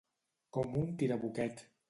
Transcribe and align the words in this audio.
Com 0.57 0.73
un 0.81 0.89
tirabuquet. 1.03 1.65